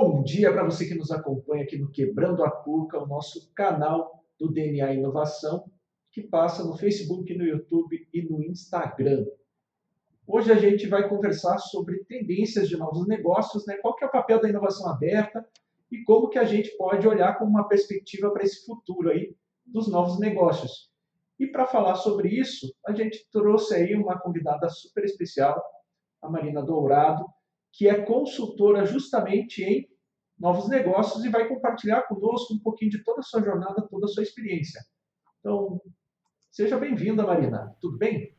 [0.00, 4.22] Bom dia para você que nos acompanha aqui no Quebrando a Cuca, o nosso canal
[4.38, 5.68] do DNA Inovação,
[6.12, 9.26] que passa no Facebook, no YouTube e no Instagram.
[10.24, 13.76] Hoje a gente vai conversar sobre tendências de novos negócios, né?
[13.78, 15.44] qual que é o papel da inovação aberta
[15.90, 19.34] e como que a gente pode olhar com uma perspectiva para esse futuro aí
[19.66, 20.92] dos novos negócios.
[21.40, 25.60] E para falar sobre isso, a gente trouxe aí uma convidada super especial,
[26.22, 27.26] a Marina Dourado,
[27.72, 29.88] que é consultora justamente em
[30.38, 34.08] novos negócios e vai compartilhar conosco um pouquinho de toda a sua jornada, toda a
[34.08, 34.80] sua experiência.
[35.40, 35.80] Então,
[36.50, 37.74] seja bem-vinda, Marina.
[37.80, 38.36] Tudo bem?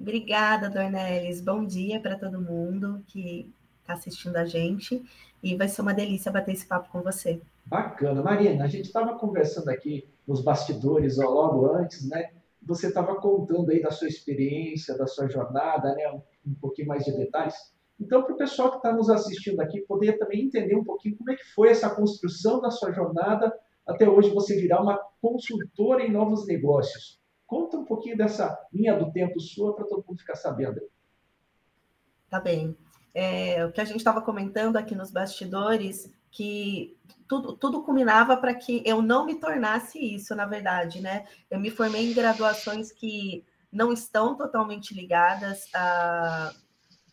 [0.00, 1.42] Obrigada, Dornelis.
[1.42, 5.04] Bom dia para todo mundo que está assistindo a gente
[5.42, 7.42] e vai ser uma delícia bater esse papo com você.
[7.66, 8.22] Bacana.
[8.22, 12.30] Marina, a gente estava conversando aqui nos bastidores ó, logo antes, né?
[12.62, 16.10] Você estava contando aí da sua experiência, da sua jornada, né?
[16.10, 17.54] Um, um pouquinho mais de detalhes.
[18.00, 21.30] Então, para o pessoal que está nos assistindo aqui, poder também entender um pouquinho como
[21.30, 23.52] é que foi essa construção da sua jornada
[23.86, 27.20] até hoje você virar uma consultora em novos negócios.
[27.46, 30.80] Conta um pouquinho dessa linha do tempo sua para todo mundo ficar sabendo.
[32.28, 32.76] Tá bem.
[33.12, 36.96] É, o que a gente estava comentando aqui nos bastidores, que
[37.28, 41.26] tudo, tudo culminava para que eu não me tornasse isso, na verdade, né?
[41.50, 46.52] Eu me formei em graduações que não estão totalmente ligadas a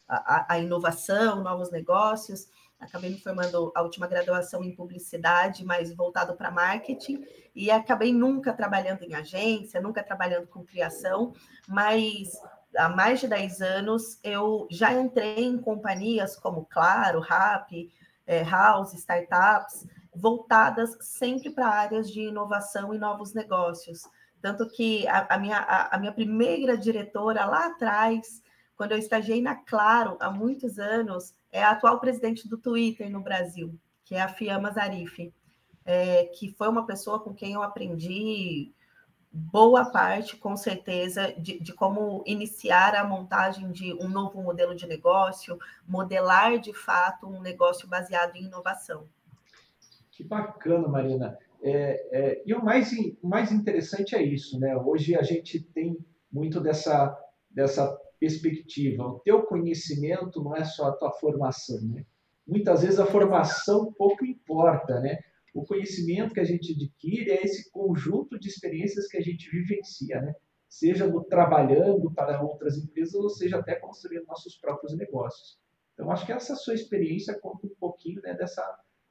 [0.08, 2.48] a, a inovação, novos negócios.
[2.80, 8.54] Acabei me formando a última graduação em publicidade, mas voltado para marketing, e acabei nunca
[8.54, 11.34] trabalhando em agência, nunca trabalhando com criação,
[11.68, 12.40] mas
[12.76, 17.92] há mais de 10 anos eu já entrei em companhias como Claro, Rap,
[18.28, 24.02] é, House, startups, voltadas sempre para áreas de inovação e novos negócios.
[24.40, 28.42] Tanto que a, a minha, a, a minha primeira diretora lá atrás
[28.78, 33.22] quando eu estagiei na Claro há muitos anos, é a atual presidente do Twitter no
[33.22, 35.34] Brasil, que é a Fiamma Zarif,
[35.84, 38.72] é, que foi uma pessoa com quem eu aprendi
[39.32, 44.88] boa parte, com certeza, de, de, como iniciar a montagem de um novo modelo de
[44.88, 49.08] negócio, modelar de fato um negócio baseado em inovação.
[50.12, 51.38] Que bacana, Marina.
[51.62, 52.92] É, é, e o mais,
[53.24, 54.76] mais interessante é isso, né?
[54.78, 55.98] Hoje a gente tem
[56.32, 57.16] muito dessa,
[57.50, 59.04] dessa perspectiva.
[59.06, 62.06] O teu conhecimento não é só a tua formação, né?
[62.46, 65.20] Muitas vezes a formação pouco importa, né?
[65.54, 70.22] O conhecimento que a gente adquire é esse conjunto de experiências que a gente vivencia,
[70.22, 70.34] né?
[70.70, 75.60] Seja no trabalhando para outras empresas ou seja até construindo nossos próprios negócios.
[75.94, 78.64] Então acho que essa sua experiência conta um pouquinho né, dessa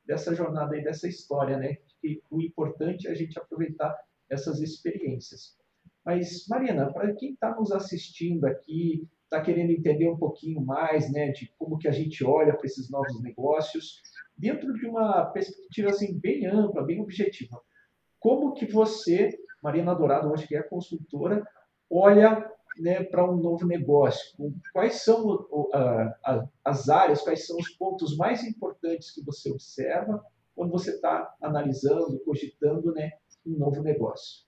[0.07, 1.77] dessa jornada e dessa história, né?
[2.01, 3.93] Que o importante é a gente aproveitar
[4.31, 5.57] essas experiências.
[6.07, 11.33] Mas, Marina, para quem está nos assistindo aqui, está querendo entender um pouquinho mais né,
[11.33, 14.01] de como que a gente olha para esses novos negócios,
[14.39, 17.61] dentro de uma perspectiva assim, bem ampla, bem objetiva,
[18.21, 21.45] como que você, Marina Dourado, hoje que é consultora,
[21.91, 24.55] olha né, para um novo negócio?
[24.73, 30.25] Quais são uh, as áreas, quais são os pontos mais importantes que você observa
[30.55, 33.11] quando você está analisando, cogitando né,
[33.45, 34.46] um novo negócio?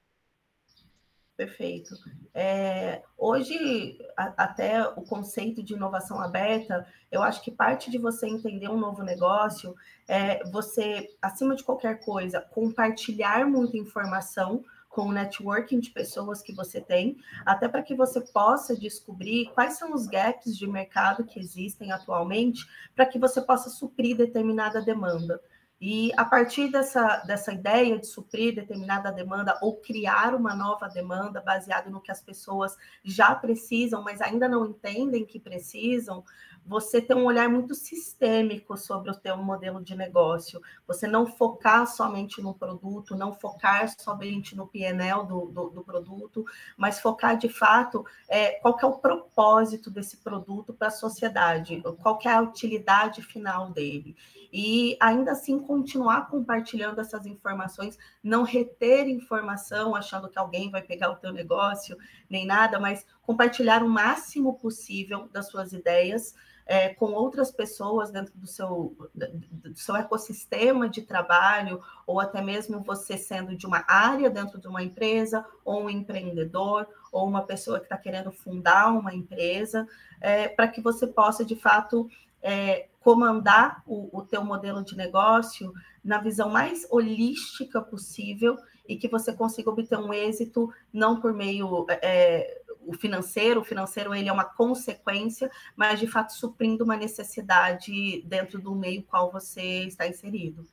[1.39, 1.95] Perfeito.
[2.35, 8.27] É, hoje, a, até o conceito de inovação aberta, eu acho que parte de você
[8.27, 9.73] entender um novo negócio
[10.09, 16.53] é você, acima de qualquer coisa, compartilhar muita informação com o networking de pessoas que
[16.53, 21.39] você tem, até para que você possa descobrir quais são os gaps de mercado que
[21.39, 22.67] existem atualmente,
[22.97, 25.41] para que você possa suprir determinada demanda.
[25.81, 31.41] E a partir dessa, dessa ideia de suprir determinada demanda ou criar uma nova demanda
[31.41, 36.25] baseada no que as pessoas já precisam, mas ainda não entendem que precisam,
[36.69, 41.87] você ter um olhar muito sistêmico sobre o teu modelo de negócio, você não focar
[41.87, 46.45] somente no produto, não focar somente no PNL do, do, do produto,
[46.77, 52.19] mas focar de fato é, qual é o propósito desse produto para a sociedade, qual
[52.25, 54.15] é a utilidade final dele.
[54.53, 61.11] E ainda assim continuar compartilhando essas informações, não reter informação achando que alguém vai pegar
[61.11, 61.97] o teu negócio,
[62.29, 66.35] nem nada, mas compartilhar o máximo possível das suas ideias
[66.65, 72.81] é, com outras pessoas dentro do seu, do seu ecossistema de trabalho, ou até mesmo
[72.81, 77.79] você sendo de uma área dentro de uma empresa, ou um empreendedor, ou uma pessoa
[77.79, 79.87] que está querendo fundar uma empresa,
[80.23, 82.09] é, para que você possa, de fato,
[82.43, 85.71] é, comandar o, o teu modelo de negócio
[86.03, 88.57] na visão mais holística possível
[88.89, 94.15] e que você consiga obter um êxito não por meio é, o financeiro, o financeiro
[94.15, 99.85] ele é uma consequência, mas de fato suprindo uma necessidade dentro do meio qual você
[99.85, 100.67] está inserido.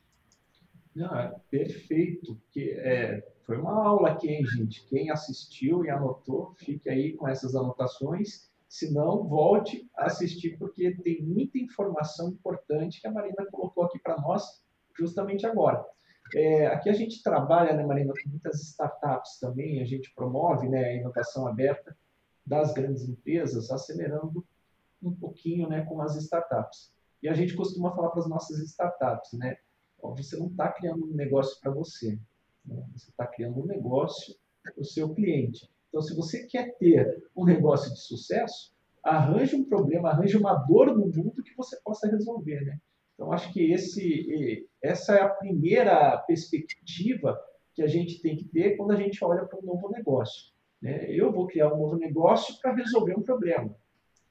[0.97, 2.41] É perfeito.
[2.57, 4.85] É, foi uma aula aqui, hein, gente?
[4.87, 8.49] Quem assistiu e anotou, fique aí com essas anotações.
[8.69, 13.99] Se não, volte a assistir, porque tem muita informação importante que a Marina colocou aqui
[13.99, 14.63] para nós
[14.97, 15.85] justamente agora.
[16.33, 20.85] É, aqui a gente trabalha, né, Marina, com muitas startups também, a gente promove né,
[20.85, 21.95] a inovação aberta
[22.45, 24.45] das grandes empresas, acelerando
[25.01, 26.93] um pouquinho né, com as startups.
[27.21, 29.57] E a gente costuma falar para as nossas startups, né?
[30.17, 32.19] Você não está criando um negócio para você,
[32.63, 32.85] né?
[32.93, 35.67] você está criando um negócio para o seu cliente.
[35.89, 38.71] Então, se você quer ter um negócio de sucesso,
[39.01, 42.79] arranje um problema, arranje uma dor no mundo que você possa resolver, né?
[43.15, 47.39] Então, acho que esse, essa é a primeira perspectiva
[47.73, 50.53] que a gente tem que ter quando a gente olha para um novo negócio.
[50.85, 51.09] Né?
[51.09, 53.75] Eu vou criar um novo negócio para resolver um problema.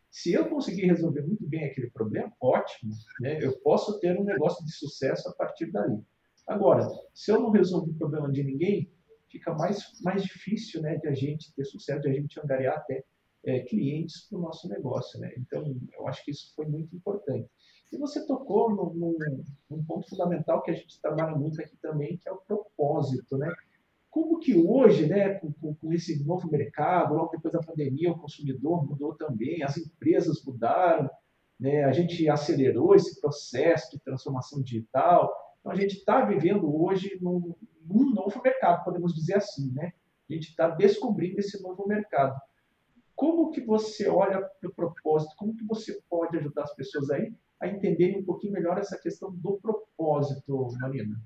[0.09, 2.93] Se eu conseguir resolver muito bem aquele problema, ótimo.
[3.21, 3.45] Né?
[3.45, 6.01] Eu posso ter um negócio de sucesso a partir dali.
[6.47, 8.89] Agora, se eu não resolver o problema de ninguém,
[9.29, 13.03] fica mais, mais difícil né, de a gente ter sucesso, de a gente angariar até
[13.45, 15.19] é, clientes para o nosso negócio.
[15.19, 15.35] Né?
[15.37, 17.51] Então, eu acho que isso foi muito importante.
[17.93, 22.33] E você tocou num, ponto fundamental que a gente trabalha muito aqui também, que é
[22.33, 23.53] o propósito, né?
[24.15, 28.19] Como que hoje, né, com, com, com, esse novo mercado, logo depois da pandemia, o
[28.21, 31.11] consumidor mudou também, as empresas mudaram,
[31.59, 35.35] né, a gente acelerou esse processo de transformação digital.
[35.59, 39.93] Então, a gente está vivendo hoje num, num, novo mercado, podemos dizer assim, né?
[40.31, 42.41] A gente está descobrindo esse novo mercado.
[43.17, 45.35] Como que você olha para o propósito?
[45.37, 49.35] Como que você pode ajudar as pessoas aí a entenderem um pouquinho melhor essa questão
[49.35, 51.21] do propósito, Marina?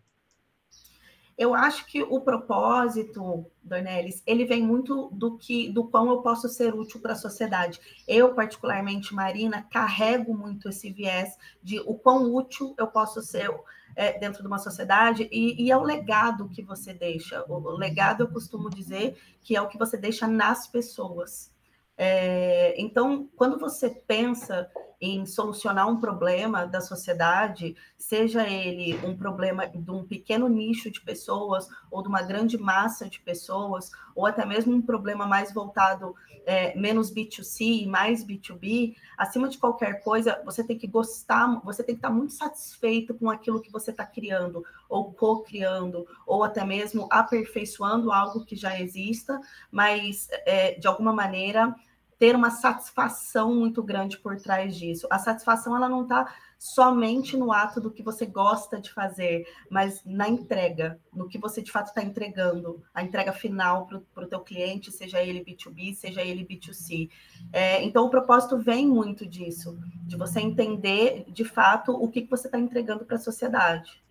[1.39, 6.49] Eu acho que o propósito, Dornelis, ele vem muito do que, do quão eu posso
[6.49, 7.81] ser útil para a sociedade.
[8.09, 13.49] Eu, particularmente, Marina, carrego muito esse viés de o quão útil eu posso ser
[13.95, 17.45] é, dentro de uma sociedade e, e, é o legado que você deixa.
[17.49, 21.53] O, o legado, eu costumo dizer, que é o que você deixa nas pessoas.
[21.97, 24.69] É, então, quando você pensa
[25.01, 31.01] em solucionar um problema da sociedade, seja ele um problema de um pequeno nicho de
[31.01, 36.15] pessoas ou de uma grande massa de pessoas, ou até mesmo um problema mais voltado
[36.45, 41.85] é, menos B2C e mais B2B, acima de qualquer coisa, você tem que gostar, você
[41.85, 46.65] tem que estar muito satisfeito com aquilo que você está criando, ou co-criando, ou até
[46.65, 49.39] mesmo aperfeiçoando algo que já exista,
[49.71, 51.75] mas é, de alguma maneira
[52.19, 55.07] ter uma satisfação muito grande por trás disso.
[55.11, 60.03] A satisfação ela não está somente no ato do que você gosta de fazer, mas
[60.05, 64.41] na entrega, no que você de fato está entregando, a entrega final para o teu
[64.41, 67.09] cliente, seja ele B2B, seja ele B2C.
[67.53, 72.31] É, então o propósito vem muito disso, de você entender de fato o que, que
[72.31, 74.03] você está entregando para a sociedade.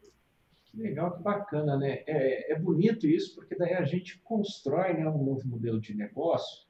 [0.72, 2.04] Que legal, que bacana, né?
[2.08, 6.67] É, é bonito isso, porque daí a gente constrói né, um novo modelo de negócio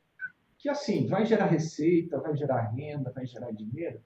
[0.57, 4.01] que assim vai gerar receita, vai gerar renda, vai gerar dinheiro.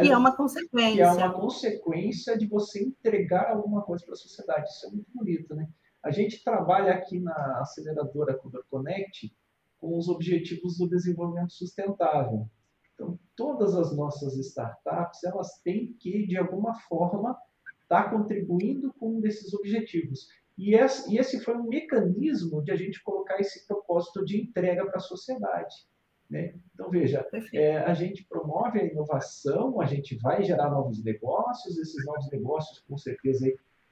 [0.00, 0.94] Que é uma consequência.
[0.96, 4.68] Que é uma consequência de você entregar alguma coisa para a sociedade.
[4.68, 5.66] Isso é muito bonito, né?
[6.02, 9.34] A gente trabalha aqui na aceleradora Cover Connect
[9.78, 12.48] com os objetivos do desenvolvimento sustentável.
[12.94, 17.38] Então, todas as nossas startups, elas têm que, de alguma forma,
[17.82, 20.28] estar tá contribuindo com um desses objetivos.
[20.58, 25.00] E esse, foi um mecanismo de a gente colocar esse propósito de entrega para a
[25.00, 25.86] sociedade.
[26.28, 26.54] Né?
[26.74, 27.24] Então, veja,
[27.54, 32.80] é, a gente promove a inovação, a gente vai gerar novos negócios, esses novos negócios
[32.80, 33.50] com certeza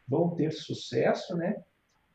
[0.08, 1.62] vão ter sucesso, né?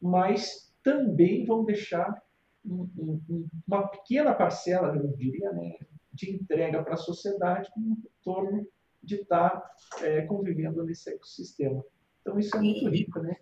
[0.02, 2.22] mas também vão deixar
[2.66, 5.78] um, um, uma pequena parcela, eu diria, né,
[6.14, 8.68] de entrega para a sociedade um retorno
[9.02, 11.84] de estar tá, é, convivendo nesse ecossistema.
[12.22, 13.36] Então, isso é muito rico, né?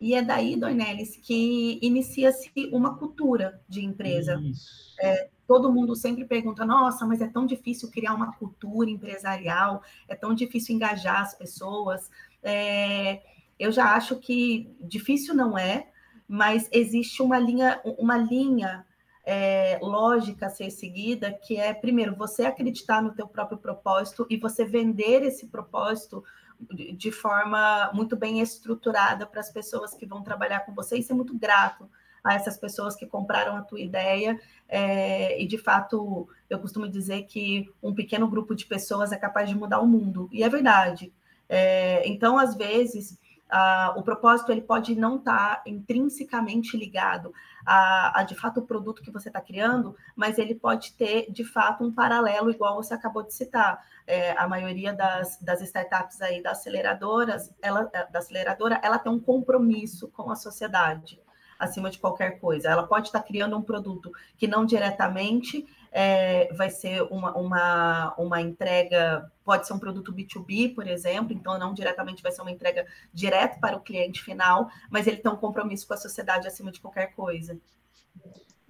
[0.00, 4.40] E é daí, Dornelis, que inicia-se uma cultura de empresa.
[4.98, 10.14] É, todo mundo sempre pergunta: nossa, mas é tão difícil criar uma cultura empresarial, é
[10.14, 12.10] tão difícil engajar as pessoas.
[12.42, 13.20] É,
[13.58, 15.88] eu já acho que difícil não é,
[16.26, 18.86] mas existe uma linha, uma linha
[19.22, 24.38] é, lógica a ser seguida, que é, primeiro, você acreditar no teu próprio propósito e
[24.38, 26.24] você vender esse propósito
[26.94, 31.14] de forma muito bem estruturada para as pessoas que vão trabalhar com você e ser
[31.14, 31.88] muito grato
[32.22, 34.38] a essas pessoas que compraram a tua ideia.
[34.68, 39.48] É, e de fato, eu costumo dizer que um pequeno grupo de pessoas é capaz
[39.48, 41.12] de mudar o mundo, e é verdade.
[41.48, 43.18] É, então, às vezes,
[43.50, 47.32] a, o propósito ele pode não estar tá intrinsecamente ligado
[47.64, 51.44] a, a, de fato o produto que você está criando, mas ele pode ter de
[51.44, 53.84] fato um paralelo, igual você acabou de citar.
[54.06, 59.20] É, a maioria das, das startups aí das aceleradoras, ela, da aceleradora, ela tem um
[59.20, 61.20] compromisso com a sociedade
[61.60, 62.68] acima de qualquer coisa.
[62.68, 68.40] Ela pode estar criando um produto que não diretamente é, vai ser uma, uma, uma
[68.40, 72.86] entrega, pode ser um produto B2B, por exemplo, então não diretamente vai ser uma entrega
[73.12, 76.80] direto para o cliente final, mas ele tem um compromisso com a sociedade acima de
[76.80, 77.58] qualquer coisa.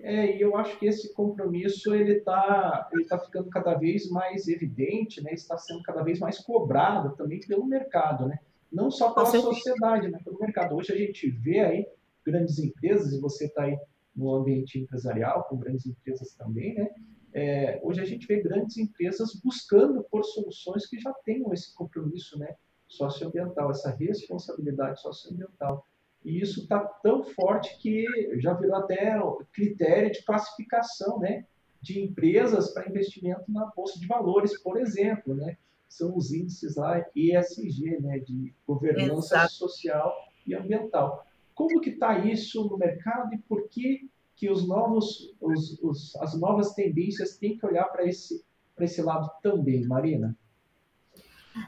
[0.03, 4.49] É, e eu acho que esse compromisso ele está ele tá ficando cada vez mais
[4.49, 5.33] evidente, né?
[5.35, 8.39] está sendo cada vez mais cobrado também pelo mercado, né?
[8.73, 10.19] não só pela sociedade, né?
[10.25, 10.75] pelo mercado.
[10.75, 11.87] Hoje a gente vê aí
[12.25, 13.79] grandes empresas, e você está aí
[14.21, 16.91] no ambiente empresarial, com grandes empresas também, né?
[17.33, 22.39] É, hoje a gente vê grandes empresas buscando por soluções que já tenham esse compromisso
[22.39, 22.57] né,
[22.89, 25.87] socioambiental, essa responsabilidade socioambiental.
[26.25, 28.05] E isso está tão forte que
[28.41, 29.17] já virou até
[29.53, 31.47] critério de classificação né,
[31.81, 35.35] de empresas para investimento na Bolsa de Valores, por exemplo.
[35.35, 35.57] Né?
[35.89, 39.53] São os índices lá ESG, né, de governança Exato.
[39.53, 41.25] social e ambiental.
[41.61, 46.35] Como que está isso no mercado e por que, que os novos, os, os, as
[46.41, 48.43] novas tendências têm que olhar para esse,
[48.79, 50.35] esse lado também, Marina?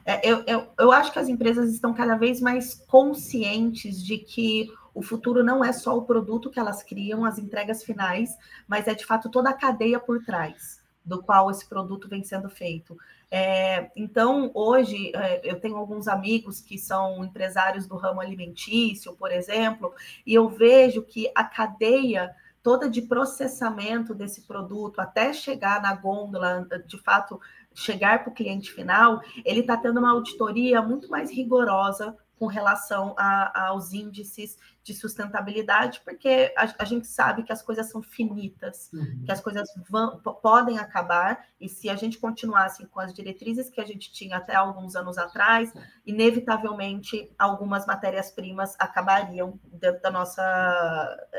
[0.07, 4.67] É, eu, eu, eu acho que as empresas estão cada vez mais conscientes de que
[4.95, 8.35] o futuro não é só o produto que elas criam, as entregas finais,
[8.67, 12.49] mas é de fato toda a cadeia por trás do qual esse produto vem sendo
[12.49, 12.97] feito.
[13.31, 19.33] É, então, hoje, é, eu tenho alguns amigos que são empresários do ramo alimentício, por
[19.33, 19.93] exemplo,
[20.27, 26.67] e eu vejo que a cadeia toda de processamento desse produto até chegar na gôndola,
[26.87, 27.41] de fato,
[27.75, 33.15] chegar para o cliente final, ele está tendo uma auditoria muito mais rigorosa com relação
[33.17, 38.91] a, aos índices de sustentabilidade, porque a, a, gente sabe que as coisas são finitas,
[38.93, 39.23] uhum.
[39.25, 43.81] que as coisas vão, podem acabar, e se a gente continuasse com as diretrizes que
[43.81, 45.73] a gente tinha até alguns anos atrás,
[46.05, 50.43] inevitavelmente algumas matérias-primas acabariam dentro da nossa,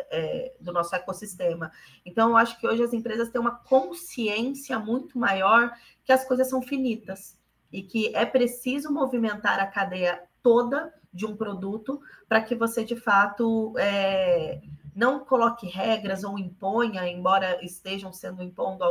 [0.10, 1.70] é, do nosso ecossistema.
[2.06, 5.70] Então, eu acho que hoje as empresas têm uma consciência muito maior
[6.06, 7.38] que as coisas são finitas
[7.74, 12.96] e que é preciso movimentar a cadeia toda de um produto para que você de
[12.96, 14.62] fato é,
[14.96, 18.84] não coloque regras ou imponha, embora estejam sendo impondo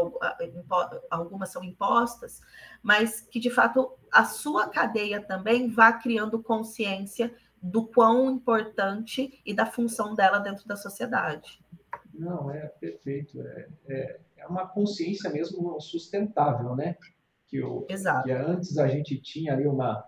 [1.10, 2.40] algumas são impostas,
[2.82, 9.54] mas que de fato a sua cadeia também vá criando consciência do quão importante e
[9.54, 11.62] da função dela dentro da sociedade.
[12.12, 13.40] Não, é perfeito.
[13.40, 16.96] É, é, é uma consciência mesmo sustentável, né?
[17.46, 18.24] Que, o, Exato.
[18.24, 20.04] que antes a gente tinha ali uma,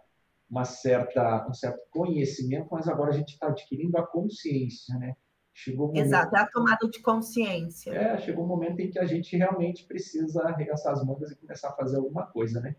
[0.49, 5.17] uma certa, um certo conhecimento, mas agora a gente está adquirindo a consciência, né?
[5.53, 6.05] Chegou momento...
[6.05, 7.93] Exato, é a tomada de consciência.
[7.93, 11.69] É, chegou um momento em que a gente realmente precisa arregaçar as mangas e começar
[11.69, 12.75] a fazer alguma coisa, né?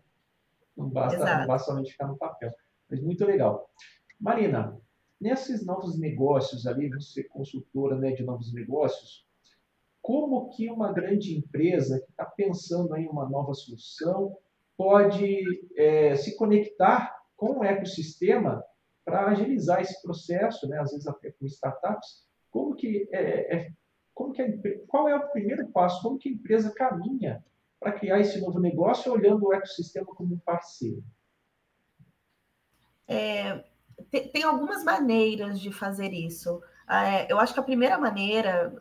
[0.76, 2.52] Não basta, não basta somente ficar no papel.
[2.88, 3.70] Mas muito legal.
[4.20, 4.78] Marina,
[5.18, 9.26] nesses novos negócios ali, você consultora né, de novos negócios,
[10.02, 14.36] como que uma grande empresa que está pensando em uma nova solução
[14.76, 15.42] pode
[15.76, 18.64] é, se conectar com o ecossistema
[19.04, 20.80] para agilizar esse processo, né?
[20.80, 23.70] às vezes até com startups, como que é, é
[24.14, 24.46] como que a,
[24.88, 27.44] qual é o primeiro passo, como que a empresa caminha
[27.78, 31.04] para criar esse novo negócio olhando o ecossistema como um parceiro?
[33.06, 33.62] É,
[34.10, 36.60] tem, tem, algumas maneiras de fazer isso.
[36.88, 38.74] É, eu acho que a primeira maneira,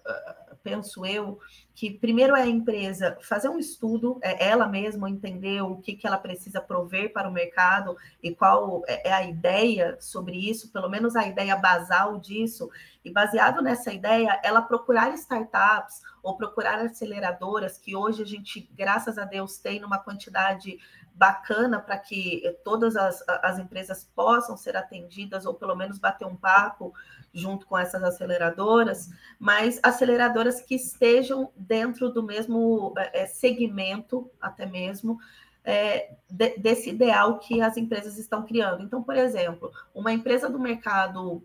[0.63, 1.37] penso eu,
[1.75, 6.07] que primeiro é a empresa fazer um estudo, é ela mesma entender o que, que
[6.07, 10.89] ela precisa prover para o mercado e qual é, é a ideia sobre isso, pelo
[10.89, 12.69] menos a ideia basal disso,
[13.03, 19.17] e baseado nessa ideia, ela procurar startups ou procurar aceleradoras que hoje a gente, graças
[19.17, 20.79] a Deus, tem numa quantidade
[21.13, 26.35] bacana para que todas as, as empresas possam ser atendidas ou pelo menos bater um
[26.35, 26.93] papo
[27.33, 35.17] junto com essas aceleradoras, mas aceleradoras que estejam dentro do mesmo é, segmento, até mesmo,
[35.63, 38.83] é, de, desse ideal que as empresas estão criando.
[38.83, 41.43] Então, por exemplo, uma empresa do mercado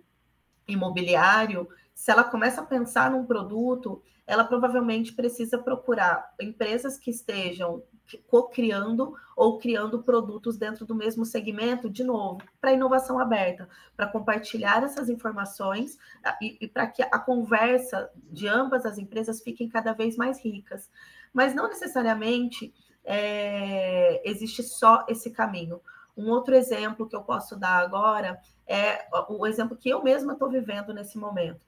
[0.68, 7.82] imobiliário, se ela começa a pensar num produto, ela provavelmente precisa procurar empresas que estejam
[8.18, 14.82] co-criando ou criando produtos dentro do mesmo segmento, de novo, para inovação aberta, para compartilhar
[14.82, 19.92] essas informações ah, e, e para que a conversa de ambas as empresas fiquem cada
[19.92, 20.90] vez mais ricas.
[21.32, 22.74] Mas não necessariamente
[23.04, 25.80] é, existe só esse caminho.
[26.16, 30.50] Um outro exemplo que eu posso dar agora é o exemplo que eu mesma estou
[30.50, 31.60] vivendo nesse momento.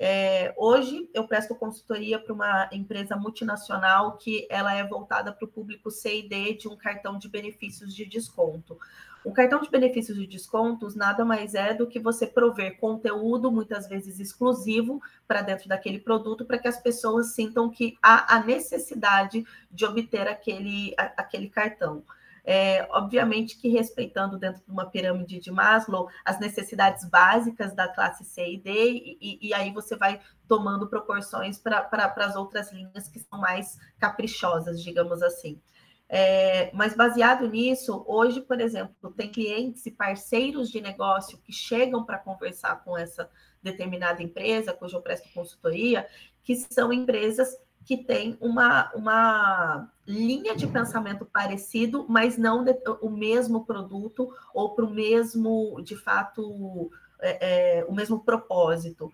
[0.00, 5.48] É, hoje eu presto consultoria para uma empresa multinacional que ela é voltada para o
[5.48, 8.78] público C e D de um cartão de benefícios de desconto.
[9.24, 13.88] O cartão de benefícios de descontos nada mais é do que você prover conteúdo, muitas
[13.88, 19.44] vezes exclusivo, para dentro daquele produto, para que as pessoas sintam que há a necessidade
[19.68, 22.04] de obter aquele, aquele cartão.
[22.50, 28.24] É, obviamente que respeitando dentro de uma pirâmide de Maslow as necessidades básicas da classe
[28.24, 31.86] C e D, e, e aí você vai tomando proporções para
[32.16, 35.60] as outras linhas que são mais caprichosas, digamos assim.
[36.08, 42.02] É, mas baseado nisso, hoje, por exemplo, tem clientes e parceiros de negócio que chegam
[42.02, 43.28] para conversar com essa
[43.62, 46.08] determinada empresa, cuja eu presto consultoria,
[46.42, 53.10] que são empresas que têm uma, uma linha de pensamento parecido, mas não de, o
[53.10, 59.12] mesmo produto ou para o mesmo, de fato, é, é, o mesmo propósito.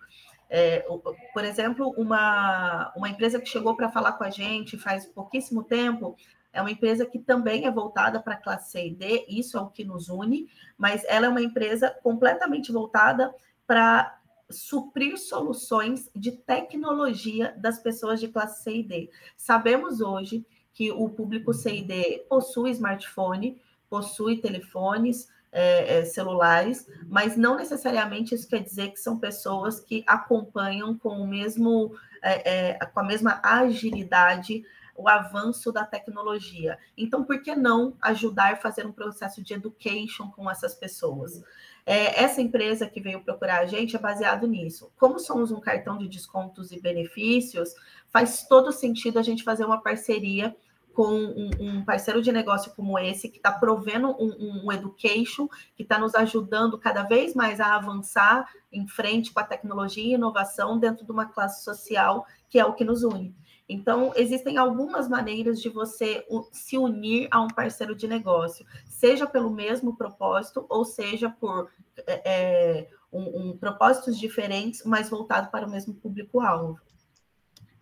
[0.49, 0.85] É,
[1.33, 6.15] por exemplo, uma, uma empresa que chegou para falar com a gente faz pouquíssimo tempo,
[6.53, 9.61] é uma empresa que também é voltada para a classe C e D, isso é
[9.61, 10.47] o que nos une,
[10.77, 13.35] mas ela é uma empresa completamente voltada
[13.67, 14.17] para
[14.49, 19.09] suprir soluções de tecnologia das pessoas de classe C e D.
[19.35, 20.45] Sabemos hoje
[20.75, 27.55] que o público C e D possui smartphone, possui telefones, é, é, celulares, mas não
[27.55, 32.99] necessariamente isso quer dizer que são pessoas que acompanham com o mesmo, é, é com
[32.99, 34.65] a mesma agilidade
[34.97, 36.77] o avanço da tecnologia.
[36.97, 41.41] Então, por que não ajudar a fazer um processo de education com essas pessoas?
[41.85, 44.91] É, essa empresa que veio procurar a gente é baseado nisso.
[44.97, 47.75] Como somos um cartão de descontos e benefícios,
[48.07, 50.55] faz todo sentido a gente fazer uma parceria
[50.95, 55.83] com um, um parceiro de negócio como esse, que está provendo um, um, education, que
[55.83, 60.79] está nos ajudando cada vez mais a avançar em frente com a tecnologia e inovação
[60.79, 63.35] dentro de uma classe social que é o que nos une.
[63.67, 69.49] Então, existem algumas maneiras de você se unir a um parceiro de negócio, seja pelo
[69.49, 71.69] mesmo propósito, ou seja por
[72.07, 76.79] é, é, um, um, propósitos diferentes, mas voltado para o mesmo público-alvo.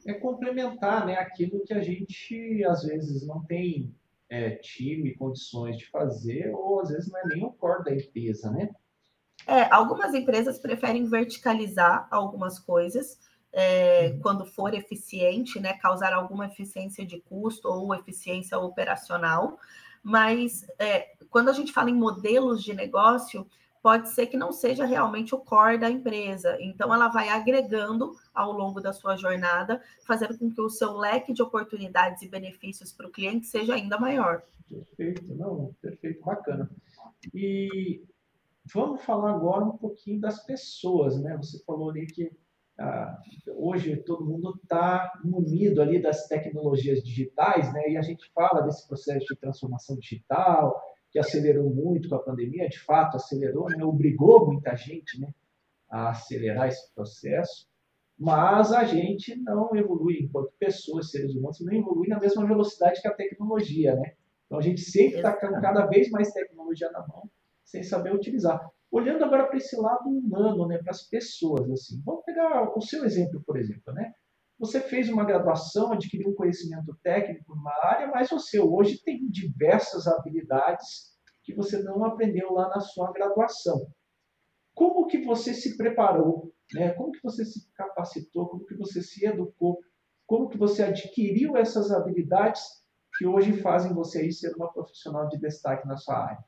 [0.05, 3.93] É complementar né, aquilo que a gente, às vezes, não tem
[4.29, 8.51] é, time, condições de fazer, ou às vezes não é nem o core da empresa,
[8.51, 8.69] né?
[9.45, 13.19] É, algumas empresas preferem verticalizar algumas coisas,
[13.51, 14.19] é, uhum.
[14.21, 19.59] quando for eficiente, né, causar alguma eficiência de custo ou eficiência operacional.
[20.01, 23.47] Mas é, quando a gente fala em modelos de negócio,
[23.81, 26.57] pode ser que não seja realmente o core da empresa.
[26.59, 31.33] Então, ela vai agregando ao longo da sua jornada, fazendo com que o seu leque
[31.33, 34.41] de oportunidades e benefícios para o cliente seja ainda maior.
[34.69, 36.69] Perfeito, não, perfeito, bacana.
[37.33, 38.03] E
[38.73, 41.37] vamos falar agora um pouquinho das pessoas, né?
[41.37, 42.31] Você falou ali que
[42.79, 43.21] ah,
[43.55, 47.89] hoje todo mundo está munido ali das tecnologias digitais, né?
[47.89, 50.81] E a gente fala desse processo de transformação digital
[51.13, 53.83] que acelerou muito com a pandemia, de fato acelerou, né?
[53.83, 55.31] obrigou muita gente, né,
[55.87, 57.67] a acelerar esse processo.
[58.17, 63.07] Mas a gente não evolui enquanto pessoas, seres humanos, não evolui na mesma velocidade que
[63.07, 64.13] a tecnologia, né?
[64.45, 67.29] Então a gente sempre está com cada vez mais tecnologia na mão,
[67.65, 68.61] sem saber utilizar.
[68.91, 73.03] Olhando agora para esse lado humano, né, para as pessoas, assim, vamos pegar o seu
[73.03, 74.13] exemplo, por exemplo, né?
[74.59, 80.07] Você fez uma graduação, adquiriu um conhecimento técnico numa área, mas você hoje tem diversas
[80.07, 81.11] habilidades
[81.43, 83.87] que você não aprendeu lá na sua graduação.
[84.75, 86.52] Como que você se preparou?
[86.73, 86.89] Né?
[86.93, 88.47] Como que você se capacitou?
[88.47, 89.79] Como que você se educou?
[90.25, 92.61] Como que você adquiriu essas habilidades
[93.17, 96.45] que hoje fazem você aí ser uma profissional de destaque na sua área?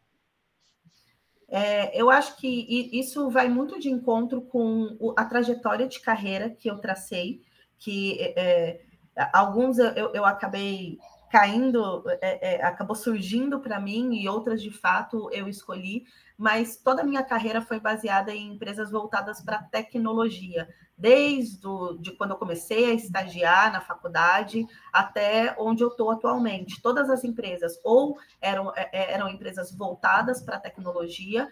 [1.48, 6.70] É, eu acho que isso vai muito de encontro com a trajetória de carreira que
[6.70, 7.42] eu tracei,
[7.78, 10.98] que é, é alguns eu, eu acabei
[11.32, 16.06] caindo, é, é, acabou surgindo para mim e outras de fato eu escolhi,
[16.38, 20.68] mas toda a minha carreira foi baseada em empresas voltadas para tecnologia,
[20.98, 26.82] desde o, de quando eu comecei a estagiar na faculdade até onde eu estou atualmente.
[26.82, 31.48] Todas as empresas ou eram, é, é, eram empresas voltadas para tecnologia,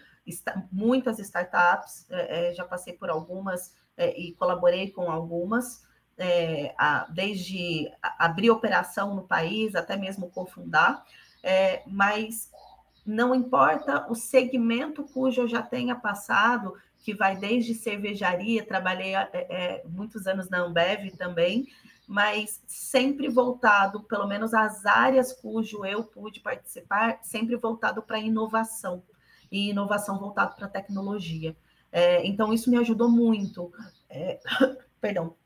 [0.70, 5.86] muitas startups, é, já passei por algumas e colaborei com algumas,
[7.10, 11.04] desde abrir operação no país até mesmo cofundar,
[11.86, 12.50] mas
[13.04, 19.84] não importa o segmento cujo eu já tenha passado, que vai desde cervejaria, trabalhei é,
[19.86, 21.68] muitos anos na Ambev também,
[22.06, 29.02] mas sempre voltado, pelo menos às áreas cujo eu pude participar, sempre voltado para inovação,
[29.50, 31.56] e inovação voltado para tecnologia.
[31.92, 33.72] É, então, isso me ajudou muito.
[34.08, 34.40] É,
[35.00, 35.36] perdão,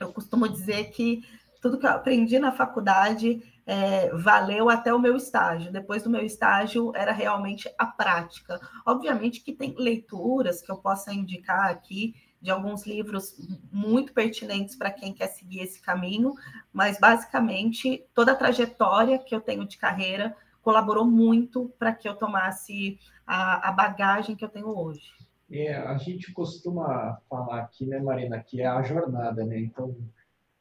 [0.00, 1.22] eu costumo dizer que
[1.60, 5.70] tudo que eu aprendi na faculdade é, valeu até o meu estágio.
[5.72, 8.60] Depois do meu estágio, era realmente a prática.
[8.86, 13.36] Obviamente que tem leituras que eu possa indicar aqui de alguns livros
[13.70, 16.34] muito pertinentes para quem quer seguir esse caminho,
[16.72, 22.14] mas basicamente toda a trajetória que eu tenho de carreira colaborou muito para que eu
[22.14, 25.12] tomasse a, a, bagagem que eu tenho hoje.
[25.50, 29.58] É, a gente costuma falar aqui, né, Marina, que é a jornada, né?
[29.58, 29.96] Então,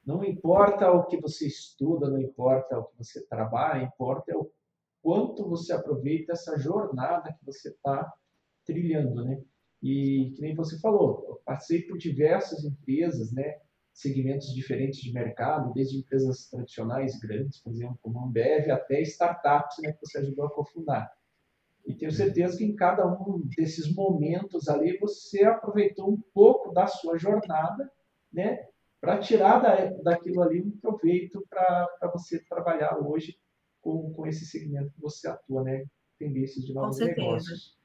[0.07, 4.49] não importa o que você estuda, não importa o que você trabalha, importa o
[5.01, 8.09] quanto você aproveita essa jornada que você está
[8.65, 9.43] trilhando, né?
[9.83, 13.59] E que nem você falou, eu passei por diversas empresas, né?
[13.91, 19.77] Segmentos diferentes de mercado, desde empresas tradicionais grandes, por exemplo, como a Ambev, até startups,
[19.81, 19.91] né?
[19.91, 21.11] Que você ajudou a cofundar.
[21.85, 26.87] E tenho certeza que em cada um desses momentos ali você aproveitou um pouco da
[26.87, 27.91] sua jornada,
[28.31, 28.67] né?
[28.99, 33.37] Para tirar da, daquilo ali um proveito para você trabalhar hoje
[33.81, 35.85] com, com esse segmento que você atua, né?
[36.17, 37.77] Tendências de novos negócios.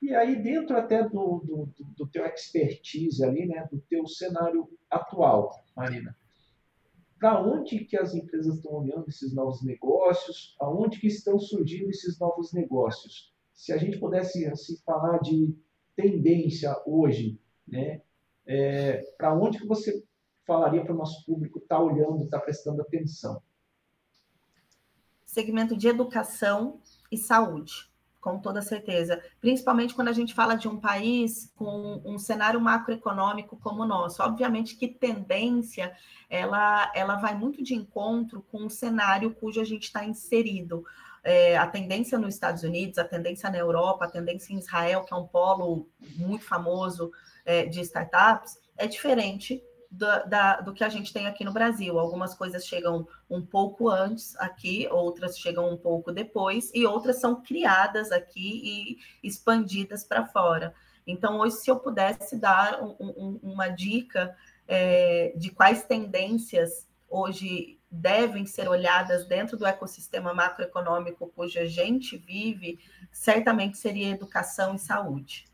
[0.00, 5.64] E aí, dentro até do, do, do teu expertise ali, né, do teu cenário atual,
[5.76, 6.16] Marina,
[7.18, 10.54] para onde que as empresas estão olhando esses novos negócios?
[10.60, 13.34] Aonde que estão surgindo esses novos negócios?
[13.52, 15.52] Se a gente pudesse assim, falar de
[15.96, 18.00] tendência hoje, né,
[18.46, 20.02] é, para onde que você
[20.48, 23.40] falaria para o nosso público estar tá olhando, estar tá prestando atenção?
[25.26, 26.80] Segmento de educação
[27.12, 27.88] e saúde
[28.20, 29.22] com toda certeza.
[29.40, 34.22] Principalmente quando a gente fala de um país com um cenário macroeconômico como o nosso.
[34.22, 35.96] Obviamente que tendência
[36.28, 40.84] ela, ela vai muito de encontro com o cenário cujo a gente está inserido.
[41.22, 45.12] É, a tendência nos Estados Unidos, a tendência na Europa, a tendência em Israel, que
[45.12, 47.10] é um polo muito famoso
[47.44, 51.98] é, de startups, é diferente da, da, do que a gente tem aqui no Brasil.
[51.98, 57.42] Algumas coisas chegam um pouco antes aqui, outras chegam um pouco depois, e outras são
[57.42, 60.74] criadas aqui e expandidas para fora.
[61.06, 67.78] Então, hoje, se eu pudesse dar um, um, uma dica é, de quais tendências hoje
[67.90, 72.78] devem ser olhadas dentro do ecossistema macroeconômico cujo a gente vive,
[73.10, 75.46] certamente seria educação e saúde.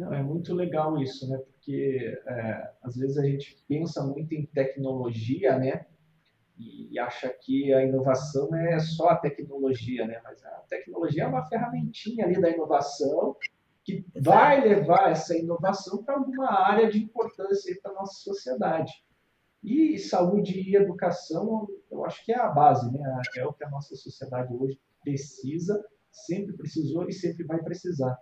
[0.00, 1.36] Não, é muito legal isso, né?
[1.36, 5.84] Porque é, às vezes a gente pensa muito em tecnologia, né?
[6.56, 10.18] E, e acha que a inovação é só a tecnologia, né?
[10.24, 13.36] Mas a tecnologia é uma ferramentinha ali da inovação
[13.84, 19.04] que vai levar essa inovação para alguma área de importância para a nossa sociedade.
[19.62, 23.20] E saúde e educação, eu acho que é a base, né?
[23.36, 25.78] É o que a nossa sociedade hoje precisa,
[26.10, 28.18] sempre precisou e sempre vai precisar.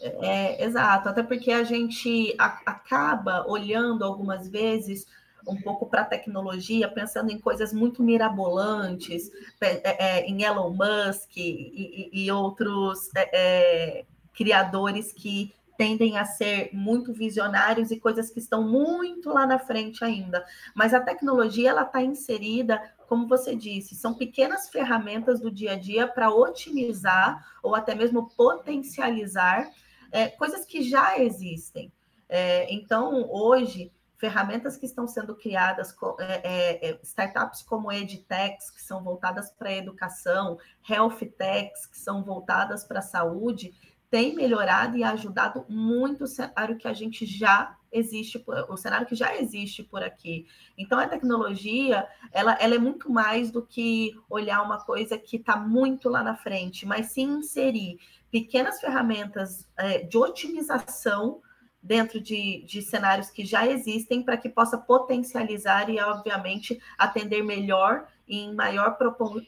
[0.00, 5.06] É, exato, até porque a gente a, acaba olhando algumas vezes
[5.46, 11.36] um pouco para a tecnologia, pensando em coisas muito mirabolantes, é, é, em Elon Musk
[11.36, 18.30] e, e, e outros é, é, criadores que tendem a ser muito visionários e coisas
[18.30, 20.44] que estão muito lá na frente ainda.
[20.74, 25.76] Mas a tecnologia ela está inserida, como você disse, são pequenas ferramentas do dia a
[25.76, 29.68] dia para otimizar ou até mesmo potencializar
[30.12, 31.92] é, coisas que já existem.
[32.28, 38.80] É, então, hoje, ferramentas que estão sendo criadas, é, é, é, startups como EdTechs, que
[38.80, 40.56] são voltadas para a educação,
[40.88, 43.74] Health Techs, que são voltadas para a saúde,
[44.08, 49.14] tem melhorado e ajudado muito o cenário que a gente já existe, o cenário que
[49.14, 50.46] já existe por aqui.
[50.76, 55.56] Então, a tecnologia, ela, ela é muito mais do que olhar uma coisa que está
[55.56, 57.98] muito lá na frente, mas sim inserir
[58.30, 61.40] pequenas ferramentas é, de otimização
[61.82, 68.06] dentro de, de cenários que já existem para que possa potencializar e, obviamente, atender melhor
[68.28, 68.96] e em maior,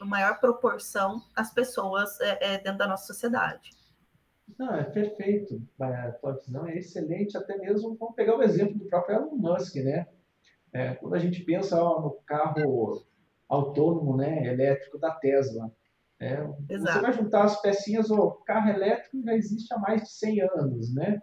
[0.00, 3.70] maior proporção as pessoas é, é, dentro da nossa sociedade.
[4.58, 5.62] Não, é perfeito.
[5.80, 9.76] A tua visão é excelente, até mesmo vamos pegar o exemplo do próprio Elon Musk,
[9.76, 10.06] né?
[10.72, 13.04] É, quando a gente pensa ó, no carro
[13.48, 15.70] autônomo, né, elétrico da Tesla,
[16.18, 20.40] é, você vai juntar as pecinhas, o carro elétrico já existe há mais de 100
[20.42, 21.20] anos, né?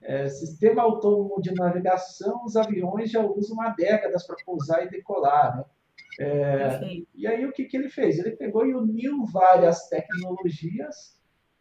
[0.00, 5.56] É, sistema autônomo de navegação, os aviões já usam há décadas para pousar e decolar,
[5.56, 5.64] né?
[6.18, 6.80] É,
[7.14, 8.18] e aí o que, que ele fez?
[8.18, 11.15] Ele pegou e uniu várias tecnologias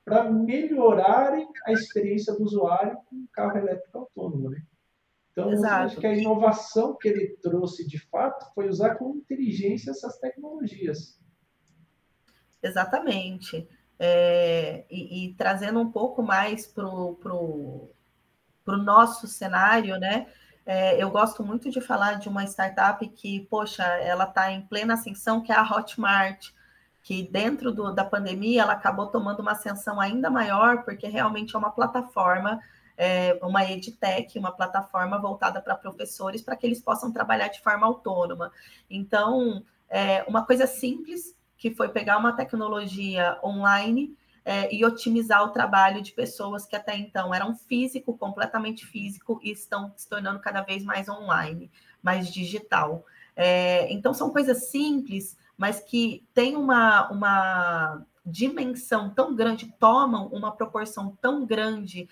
[0.06, 4.52] para melhorarem a experiência do usuário com um carro elétrico autônomo.
[4.52, 4.62] Né?
[5.32, 10.18] Então, acho que a inovação que ele trouxe de fato foi usar com inteligência essas
[10.20, 11.20] tecnologias.
[12.62, 13.68] Exatamente.
[13.98, 17.90] É, e, e, trazendo um pouco mais para o pro,
[18.64, 20.28] pro nosso cenário, né?
[20.66, 24.96] É, eu gosto muito de falar de uma startup que, poxa, ela está em plena
[24.96, 26.50] ascensão, que é a Hotmart,
[27.06, 31.60] que dentro do, da pandemia ela acabou tomando uma ascensão ainda maior, porque realmente é
[31.60, 32.60] uma plataforma,
[32.98, 37.86] é, uma edtech, uma plataforma voltada para professores, para que eles possam trabalhar de forma
[37.86, 38.52] autônoma.
[38.90, 45.50] Então, é, uma coisa simples, que foi pegar uma tecnologia online é, e otimizar o
[45.50, 50.62] trabalho de pessoas que até então eram físico, completamente físico, e estão se tornando cada
[50.62, 51.70] vez mais online,
[52.02, 53.06] mais digital.
[53.36, 60.52] É, então, são coisas simples, mas que têm uma, uma dimensão tão grande, tomam uma
[60.52, 62.08] proporção tão grande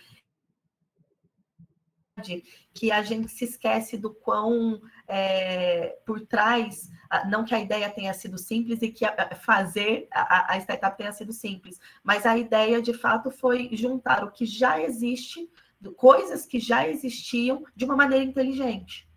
[2.73, 6.89] que a gente se esquece do quão é, por trás,
[7.27, 9.05] não que a ideia tenha sido simples e que
[9.41, 14.31] fazer a, a startup tenha sido simples, mas a ideia de fato foi juntar o
[14.31, 15.49] que já existe,
[15.97, 19.07] coisas que já existiam, de uma maneira inteligente.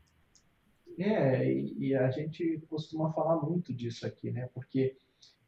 [0.99, 4.49] É, e a gente costuma falar muito disso aqui, né?
[4.55, 4.97] Porque,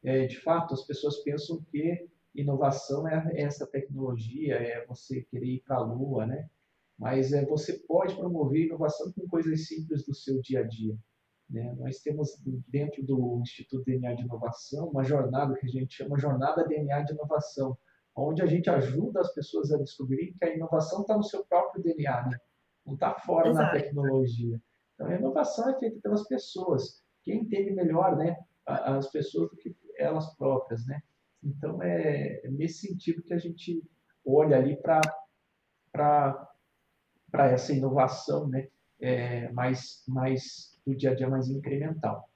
[0.03, 5.63] é, de fato, as pessoas pensam que inovação é essa tecnologia, é você querer ir
[5.67, 6.49] para a Lua, né?
[6.99, 10.99] mas é, você pode promover inovação com coisas simples do seu dia a dia.
[11.49, 11.75] Né?
[11.79, 16.67] Nós temos dentro do Instituto DNA de Inovação uma jornada que a gente chama Jornada
[16.67, 17.79] DNA de Inovação,
[18.17, 21.83] onde a gente ajuda as pessoas a descobrir que a inovação está no seu próprio
[21.83, 22.39] DNA, né?
[22.85, 23.65] não está fora Exato.
[23.65, 24.61] na tecnologia.
[24.99, 27.01] Então, a inovação é feita pelas pessoas.
[27.23, 30.85] Quem entende melhor né, as pessoas do que elas próprias.
[30.87, 31.01] Né?
[31.43, 33.81] Então, é nesse sentido que a gente
[34.27, 35.01] olha ali para
[35.93, 38.69] para essa inovação né,
[39.01, 42.29] é, mais, mais do dia a dia mais incremental.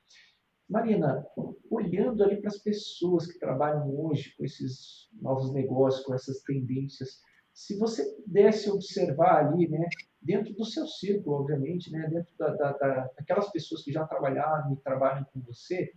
[0.68, 1.26] Marina,
[1.70, 7.20] olhando ali para as pessoas que trabalham hoje com esses novos negócios, com essas tendências,
[7.52, 9.88] se você pudesse observar ali, né,
[10.20, 14.72] dentro do seu círculo, obviamente, né, dentro da, da, da, daquelas pessoas que já trabalharam
[14.72, 15.92] e trabalham com você,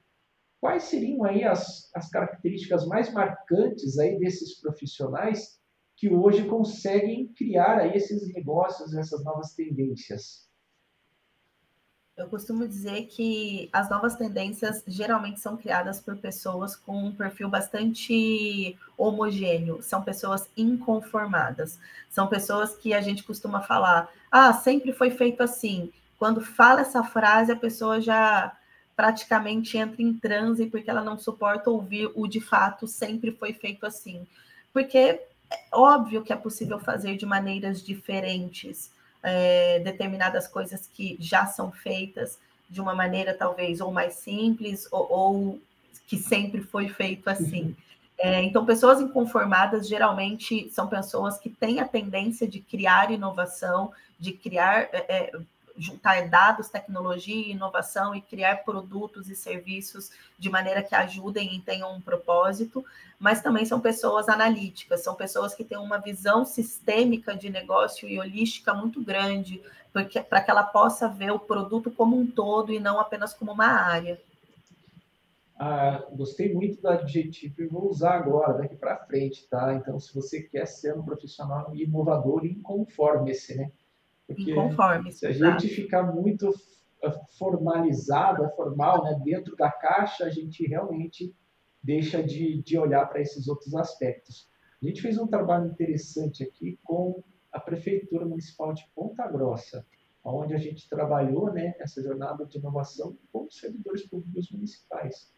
[0.59, 5.59] quais seriam aí as, as características mais marcantes aí desses profissionais
[5.95, 10.44] que hoje conseguem criar aí esses negócios, essas novas tendências?
[12.17, 17.49] Eu costumo dizer que as novas tendências geralmente são criadas por pessoas com um perfil
[17.49, 21.77] bastante homogêneo, são pessoas inconformadas,
[22.09, 25.91] são pessoas que a gente costuma falar, ah, sempre foi feito assim.
[26.17, 28.55] Quando fala essa frase, a pessoa já
[28.95, 33.85] praticamente entra em transe porque ela não suporta ouvir o de fato sempre foi feito
[33.85, 34.25] assim.
[34.71, 35.21] Porque é
[35.73, 38.94] óbvio que é possível fazer de maneiras diferentes
[39.25, 45.11] é, determinadas coisas que já são feitas de uma maneira talvez ou mais simples ou,
[45.11, 45.61] ou
[46.07, 47.63] que sempre foi feito assim.
[47.63, 47.75] Uhum.
[48.17, 54.31] É, então, pessoas inconformadas geralmente são pessoas que têm a tendência de criar inovação, de
[54.31, 55.31] criar é, é
[55.77, 61.61] juntar dados, tecnologia e inovação e criar produtos e serviços de maneira que ajudem e
[61.61, 62.83] tenham um propósito,
[63.19, 68.19] mas também são pessoas analíticas, são pessoas que têm uma visão sistêmica de negócio e
[68.19, 69.61] holística muito grande,
[69.91, 73.67] para que ela possa ver o produto como um todo e não apenas como uma
[73.67, 74.19] área.
[75.57, 79.73] Ah, gostei muito do adjetivo e vou usar agora, daqui para frente, tá?
[79.73, 83.71] Então, se você quer ser um profissional inovador, inconforme-se, né?
[84.27, 84.53] Porque
[85.11, 86.53] se a gente ficar muito
[87.37, 91.35] formalizado, formal, né, dentro da caixa, a gente realmente
[91.83, 94.49] deixa de, de olhar para esses outros aspectos.
[94.81, 99.85] A gente fez um trabalho interessante aqui com a Prefeitura Municipal de Ponta Grossa,
[100.23, 105.31] onde a gente trabalhou né, essa jornada de inovação com os servidores públicos municipais.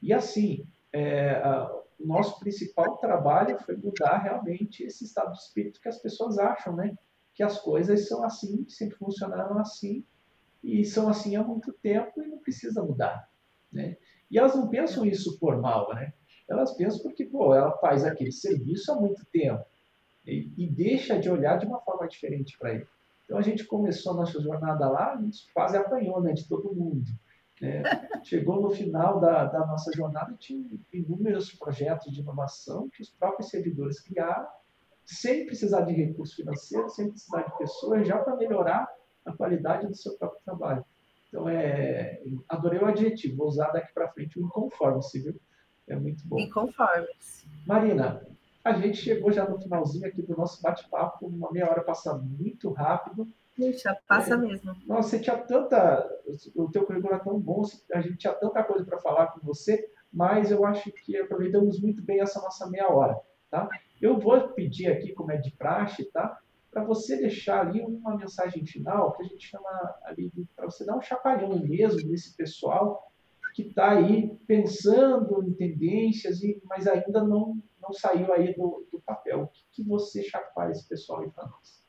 [0.00, 5.80] E assim, é, a, o nosso principal trabalho foi mudar realmente esse estado de espírito
[5.80, 6.96] que as pessoas acham, né?
[7.34, 10.04] Que as coisas são assim, sempre funcionaram assim,
[10.62, 13.28] e são assim há muito tempo e não precisa mudar.
[13.72, 13.96] Né?
[14.30, 16.12] E elas não pensam isso por mal, né?
[16.48, 19.64] Elas pensam porque, pô, ela faz aquele serviço há muito tempo
[20.26, 22.86] e, e deixa de olhar de uma forma diferente para ele.
[23.24, 26.74] Então a gente começou a nossa jornada lá, a gente quase apanhou né, de todo
[26.74, 27.10] mundo.
[27.60, 27.82] Né?
[28.24, 33.48] Chegou no final da, da nossa jornada, tinha inúmeros projetos de inovação que os próprios
[33.48, 34.48] servidores criaram
[35.04, 38.88] sem precisar de recurso financeiro, sem precisar de pessoas, já para melhorar
[39.24, 40.84] a qualidade do seu próprio trabalho.
[41.28, 45.40] Então, é, adorei o adjetivo, vou usar daqui para frente o inconforme-se, viu?
[45.88, 46.38] É muito bom.
[46.38, 47.48] Inconforme-se.
[47.66, 48.22] Marina,
[48.64, 52.70] a gente chegou já no finalzinho aqui do nosso bate-papo, uma meia hora passa muito
[52.70, 53.26] rápido.
[53.56, 54.76] Puxa, passa é, mesmo.
[54.86, 56.08] Nossa, você tinha tanta.
[56.54, 57.62] O teu currículo é tão bom,
[57.92, 62.02] a gente tinha tanta coisa para falar com você, mas eu acho que aproveitamos muito
[62.02, 63.18] bem essa nossa meia hora,
[63.50, 63.68] tá?
[64.02, 66.38] Eu vou pedir aqui, como é de praxe, tá?
[66.72, 70.96] para você deixar ali uma mensagem final, que a gente chama ali para você dar
[70.96, 73.12] um chacoalhão mesmo nesse pessoal
[73.54, 78.98] que está aí pensando em tendências, e, mas ainda não, não saiu aí do, do
[79.02, 79.42] papel.
[79.42, 81.84] O que, que você chacoalha esse pessoal aí para nós?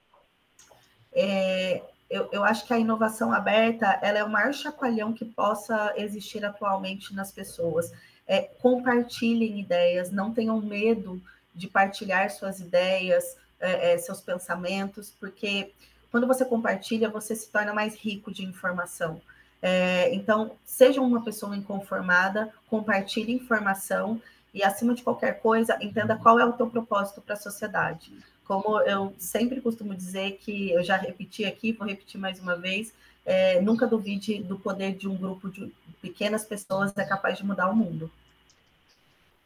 [1.13, 5.93] É, eu, eu, acho que a inovação aberta ela é o maior chacoalhão que possa
[5.95, 7.93] existir atualmente nas pessoas.
[8.28, 11.21] É, compartilhem ideias, não tenham medo
[11.53, 15.71] de partilhar suas ideias, é, é, seus pensamentos, porque
[16.11, 19.21] quando você compartilha, você se torna mais rico de informação.
[19.61, 24.21] É, então, seja uma pessoa inconformada, compartilhe informação
[24.53, 28.11] e, acima de qualquer coisa, entenda qual é o teu propósito para a sociedade.
[28.45, 32.93] Como eu sempre costumo dizer, que eu já repeti aqui, vou repetir mais uma vez,
[33.25, 37.69] é, nunca duvide do poder de um grupo de pequenas pessoas é capaz de mudar
[37.69, 38.11] o mundo.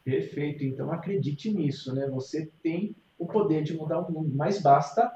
[0.08, 2.06] Perfeito, então acredite nisso, né?
[2.08, 5.12] Você tem o poder de mudar o mundo, mas basta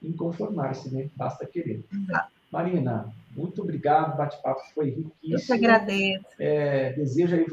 [0.00, 1.10] inconformar-se, né?
[1.16, 1.84] Basta querer.
[1.92, 2.30] Exato.
[2.48, 5.34] Marina, muito obrigado, o bate-papo foi riquíssimo.
[5.34, 6.24] Eu que agradeço.
[6.38, 7.46] É, desejo aí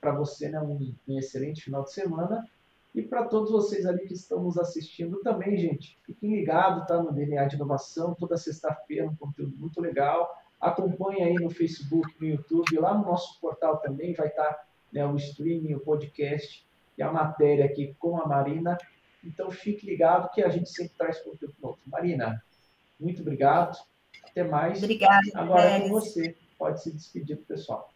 [0.00, 2.48] para você né, um, um, excelente final de semana
[2.94, 5.98] e para todos vocês ali que estão nos assistindo também, gente.
[6.06, 7.02] Fiquem ligados, tá?
[7.02, 10.26] No DNA de Inovação, toda sexta-feira, um conteúdo muito legal.
[10.58, 15.06] Acompanhe aí no Facebook, no YouTube, lá no nosso portal também vai estar tá, né,
[15.06, 16.64] o streaming, o podcast
[16.96, 18.76] e a matéria aqui com a Marina.
[19.24, 21.78] Então fique ligado que a gente sempre traz conteúdo novo.
[21.86, 22.42] Marina,
[22.98, 23.78] muito obrigado.
[24.24, 24.82] Até mais.
[24.82, 25.26] Obrigada.
[25.34, 26.36] Agora é com você.
[26.58, 27.92] Pode se despedir do pessoal.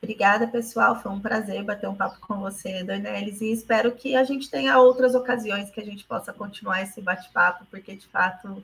[0.00, 1.00] Obrigada, pessoal.
[1.00, 4.78] Foi um prazer bater um papo com você, Dornelis, e espero que a gente tenha
[4.78, 8.62] outras ocasiões que a gente possa continuar esse bate-papo, porque de fato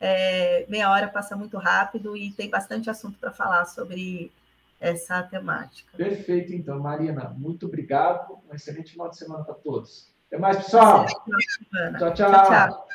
[0.00, 4.30] é, meia hora passa muito rápido e tem bastante assunto para falar sobre
[4.80, 5.96] essa temática.
[5.96, 7.34] Perfeito, então, Marina.
[7.36, 8.38] Muito obrigado.
[8.48, 10.14] Um excelente final de semana para todos.
[10.28, 11.06] Até mais, pessoal.
[11.06, 11.16] Tchau,
[11.98, 12.14] tchau.
[12.14, 12.86] tchau, tchau.